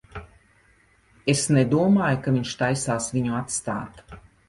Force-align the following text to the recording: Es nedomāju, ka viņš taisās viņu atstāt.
Es 1.35 1.45
nedomāju, 1.57 2.25
ka 2.27 2.35
viņš 2.39 2.57
taisās 2.65 3.15
viņu 3.19 3.41
atstāt. 3.45 4.07